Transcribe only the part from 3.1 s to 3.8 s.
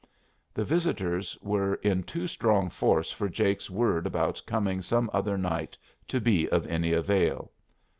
for Jake's